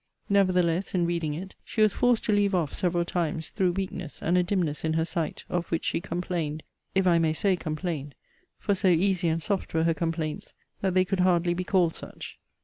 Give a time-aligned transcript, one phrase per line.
[0.29, 4.35] Nevertheless, in reading it, she was forced to leave off several times through weakness and
[4.35, 6.63] a dimness in her sight, of which she complained;
[6.95, 8.15] if I may say complained;
[8.57, 12.39] for so easy and soft were her complaints, that they could hardly be called such.